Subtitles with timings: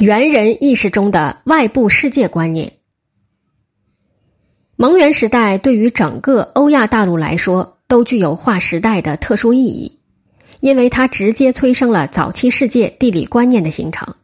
[0.00, 2.72] 猿人意识中的外部世界观念。
[4.74, 9.98] 蒙元时代对于整个欧亚大陆来说都具有划时代的特殊意义，
[10.60, 14.14] 因为它直接催生了早期世界地理观念的形成。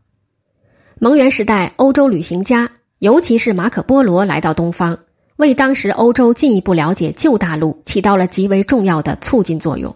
[0.99, 5.01] 蒙元时代，欧洲旅行家，尤其是马可·波罗来到东方，
[5.37, 9.95] 为当时欧洲进一步了解旧大陆起到了极为重要的促进作用，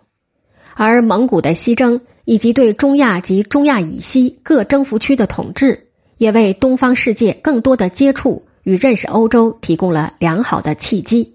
[0.74, 2.00] 而蒙古的西征。
[2.26, 11.34] 以及对中亚及中亚以西各征服区的统治，也为东方世界更多的接触与认识欧洲提供了良好的契机。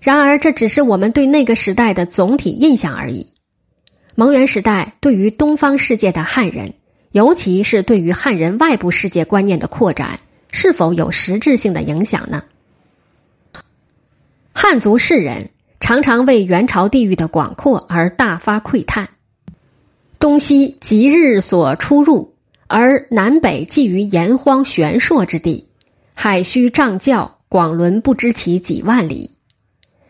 [0.00, 3.26] 然而，这只是我们对那个时代的总体印象而已。
[4.14, 6.72] 蒙元时代对于东方世界的汉人，
[7.12, 10.20] 尤其是对于汉人外部世界观念的扩展，
[10.50, 12.44] 是否有实质性的影响呢？
[14.54, 19.08] 汉族士人常常为元朝地域的广阔而大发喟叹。
[20.18, 22.34] 东西即日所出入，
[22.66, 25.66] 而南北寄于炎荒悬硕之地，
[26.14, 29.34] 海虚障教，广伦不知其几万里。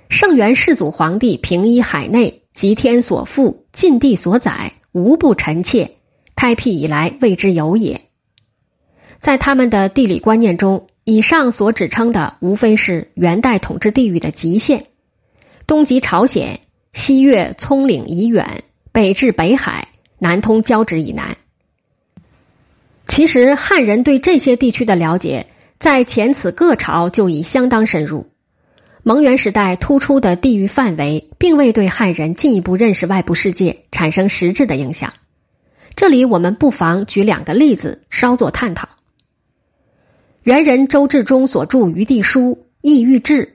[0.08, 5.92] 圣元世祖皇帝平一海内，极天所赋，尽地所载，无不臣妾。
[6.34, 8.00] 开辟以来，未之有也。
[9.20, 14.86] 在他们的地理观念中，以上所指称的，无非是元代统治地域的极限：
[15.70, 19.86] 东及朝鲜，西越葱岭以远，北至北海。
[20.18, 21.36] 南通交趾以南，
[23.06, 25.46] 其实汉人对这些地区的了解，
[25.78, 28.30] 在前此各朝就已相当深入。
[29.04, 35.14] 蒙元时代突出的地域范围，并未对汉人进一步认识外部世界产生实质的影响。
[35.94, 38.88] 这里我们不妨举两个例子，稍作探讨。
[40.42, 42.40] 元人周志忠所著《余地书·
[42.82, 43.46] 异域志》，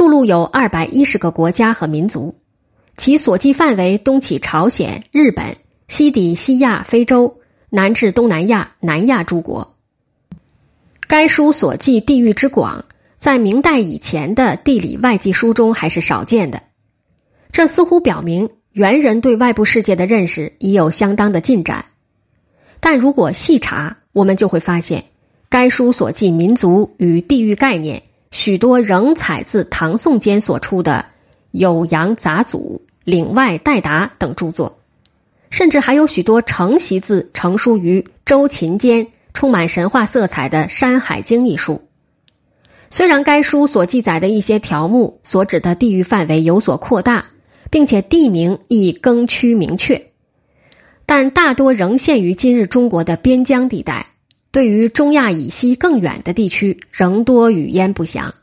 [0.00, 2.36] 著录有二百一十个国家和民族，
[2.96, 5.58] 其所记范围东起朝鲜、日本。
[5.88, 7.36] 西抵西亚、非洲，
[7.68, 9.76] 南至东南亚、南亚诸国。
[11.06, 12.86] 该书所记地域之广，
[13.18, 16.62] 在明代以前的地理外记书中还是少见的。
[17.52, 21.84] 这似乎表明元人对外部世界的认识已有相当的进展。
[22.80, 25.04] 但如果细查，我们就会发现，
[25.50, 31.06] 该书所记民族与地域概念，许多仍采自唐宋间所出的
[31.60, 32.58] 《酉阳杂俎》
[33.04, 34.78] 《岭外代答》等著作。
[35.50, 41.82] 甚至还有许多承袭自成书于周秦间、充满神话色彩的《山海经》一书。
[42.88, 47.26] 虽然该书所记载的一些条目所指的地域范围有所扩大，
[47.68, 50.06] 并且地名亦更趋明确，
[51.04, 54.09] 但大多仍限于今日中国的边疆地带。
[54.52, 58.34] 对于中亚以西更远的地区，仍多语焉不详。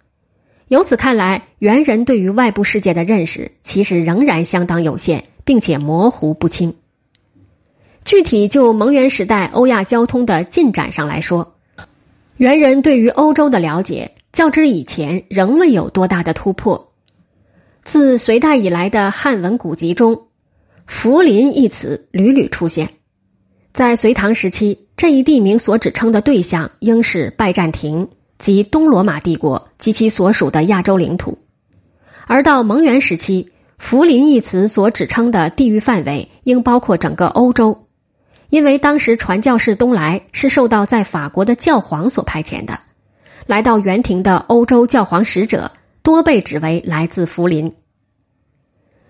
[0.67, 6.75] 由此看来，猿人对于外部世界的认识其实仍然相当有限，并且模糊不清。
[8.05, 11.55] 具体就蒙元时代欧亚交通的进展上来说，
[12.37, 16.93] 猿人对于欧洲的了解较之以前仍未有多大的突破。
[17.83, 20.27] 自隋代以来的汉文古籍中
[20.87, 22.89] ，“福临”一词屡屡出现。
[23.73, 28.09] 在隋唐时期，这一地名所指称的对象应是拜占庭
[28.39, 31.37] 及东罗马帝国及其所属的亚洲领土；
[32.25, 37.85] 而到蒙元时期，“福林”一词所指称的地域范围应包括整个欧洲。
[38.49, 42.79] 因为当时传教士东来是受到在法国的教皇所派遣的，
[43.45, 47.71] 来到元廷的欧洲教皇使者多被指为来自福林。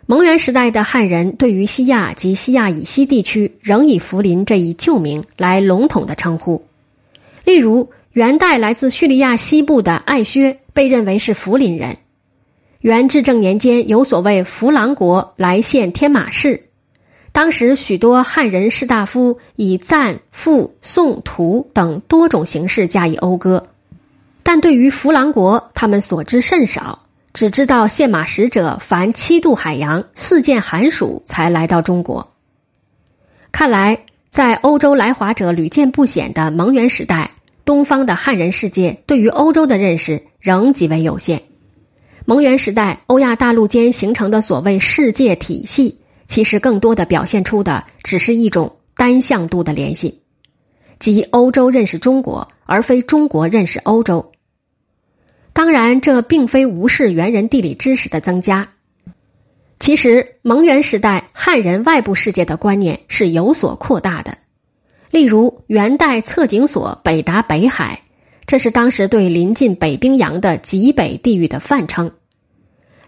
[0.10, 6.64] 蒙元时代的汉人对于西亚及西亚以西地区仍以福林这一旧名来笼统的称呼，
[7.44, 11.98] 例如元代来自叙利亚西部的艾薛被认为是福林人。
[12.80, 16.64] 元至正年间有所谓福郎国来献天马氏。
[17.34, 23.68] 当时许多汉人士大夫以赞、赋、颂、图等多种形式加以讴歌，
[24.42, 27.04] 但对于弗郎国，他们所知甚少，
[27.38, 32.34] 只知道献马使者凡七渡海洋、四见寒暑才来到中国。
[33.52, 37.30] 看来，在欧洲来华者屡见不鲜的蒙元时代，
[37.64, 41.44] 东方的汉人世界对于欧洲的认识仍极为有限。
[42.26, 46.02] 蒙元时代，欧亚大陆间形成的所谓世界体系。
[46.28, 50.24] 其实，更多的表现出的只是一种单向度的联系，
[50.98, 54.32] 即欧洲认识中国，而非中国认识欧洲。
[55.58, 58.70] 当然，这并非无视元人地理知识的增加。
[59.80, 64.38] 其实，蒙元时代汉人外部世界的观念是有所扩大的。
[65.10, 68.04] 例如，元代测井所北达北海，
[68.46, 72.12] 这是当时对临近北冰洋的极北地域的泛称。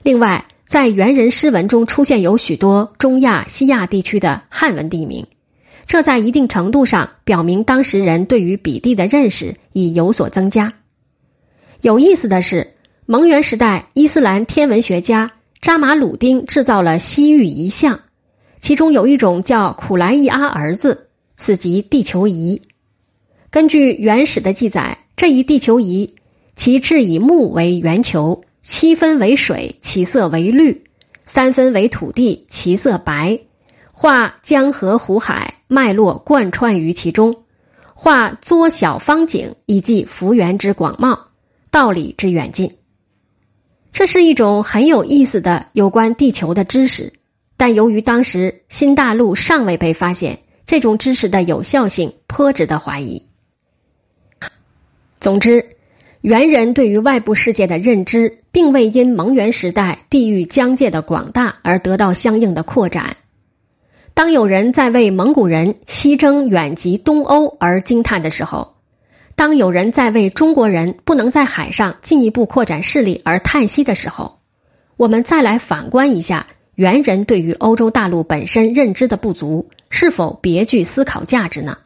[0.01, 5.28] 另外，在元人诗文中出现有许多中亚、西亚地区的汉文地名，
[5.86, 10.74] 这在一定程度上表明当时人对于彼地的认识已有所增加。
[11.81, 12.73] 有意思的是，
[13.05, 15.31] 蒙元时代伊斯兰天文学家
[15.61, 18.01] 扎马鲁丁制造了西域仪象，
[18.59, 22.61] 其中有一种叫苦兰伊阿儿子，此即地球仪。
[23.49, 26.15] 根据原始的记载，这一地球仪
[26.53, 30.81] 其制以木为圆球，七分为水，其色为绿；
[31.23, 33.39] 三分为土地，其色白。
[33.93, 37.37] 画江河湖海脉络贯穿于其中，
[37.93, 41.19] 画作小方景以记幅员之广袤，
[41.71, 42.77] 道理之远近。
[43.92, 47.13] 这是一种很有意思的有关地球的知识，
[47.57, 53.25] 但由于当时新大陆尚未被发现，这种知识的有效性颇值得怀疑。
[55.19, 55.75] 总之，
[56.21, 63.18] 猿人对于外部世界的认知，并未因蒙元时代地域疆界的广大而得到相应的扩展。
[64.13, 68.75] 当有人在为蒙古人西征远及东欧而惊叹的时候，
[69.39, 74.41] 当有人在为中国人不能在海上进一步扩展势力而叹息的时候，
[74.97, 81.77] 我们再来反观一下猿人对于欧洲大陆本身认知的不足，是否别具思考价值呢？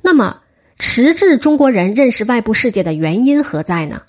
[0.00, 0.40] 那么，
[0.78, 4.00] 迟滞中国人认识外部世界的原因何在呢？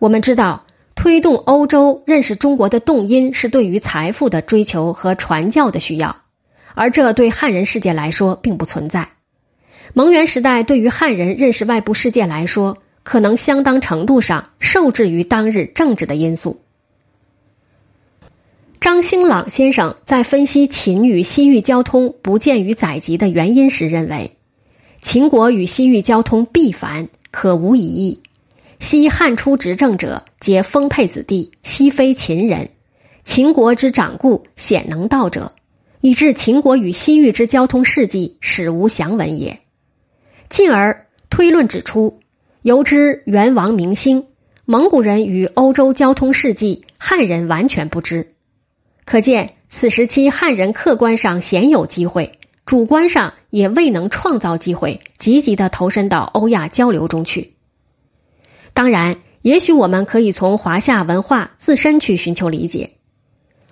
[0.00, 0.66] 我们知道。
[0.96, 6.22] 推动欧洲认识中国的动因是对于财富的追求和传教的需要，
[6.74, 9.10] 而这对汉人世界来说并不存在。
[9.92, 16.60] 蒙元时代对于汉人认识外部世界来说，可能相当程度上受制于当日政治的因素。
[18.80, 24.36] 张兴朗先生在分析秦与西域交通不见于载籍的原因时认为，
[25.02, 28.22] 秦国与西域交通必繁，可无疑义。
[28.78, 32.70] 西汉初执政者，皆封配子弟，西非秦人。
[33.24, 35.52] 秦国之掌故，显能道者，
[36.00, 39.59] 以致秦国与西域之交通事迹，史无详闻也。
[40.50, 42.18] 进而推论指出，
[42.60, 44.26] 由之元王明星，
[44.64, 48.34] 蒙古人与欧洲交通事迹，汉人完全不知。
[49.04, 57.54] 可见此时期汉人客观上鲜有机会，主观上也未能创造机会，积极的投身到欧亚交流中去。
[58.74, 62.94] 当然，也许我们可以从华夏文化自身去寻求理解。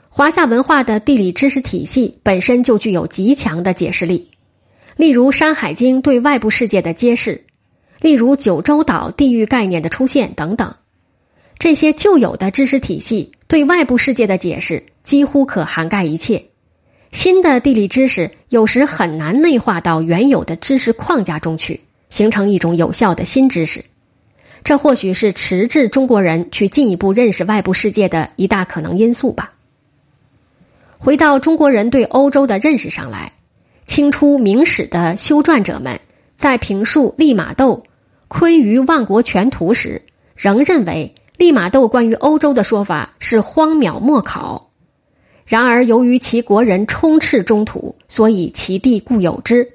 [0.09, 4.31] 华夏文化的地理知识体系本身就具有极强的解释力，
[4.99, 7.45] 例如《山海经》对外部世界的揭示，
[8.01, 10.75] 例如九州岛地域概念的出现等等。
[11.57, 16.47] 这些旧有的知识体系对外部世界的解释几乎可涵盖一切。
[17.13, 23.85] 新的地理知识有时很难内化到原有的知识框架中去，形成一种有效的新知识。
[24.65, 29.53] 这或许是迟滞中国人去进一步认识外部世界的一大可能因素吧。
[30.99, 33.35] 回到中国人对欧洲的认识上来，
[33.89, 36.01] 清初明史的修撰者们
[36.37, 37.77] 在评述利玛窦
[38.29, 40.03] 《坤舆万国全图》时，
[40.37, 44.69] 仍认为利玛窦关于欧洲的说法是荒谬莫考。
[45.47, 49.73] 然而，由于其国人充斥中土，所以其地固有之。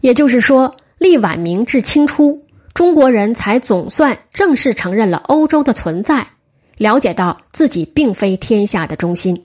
[0.00, 2.44] 也就是说，历晚明至清初。
[2.74, 6.26] 中国人才总算正式承认了欧洲的存在，
[6.76, 9.44] 了解到自己并非天下的中心。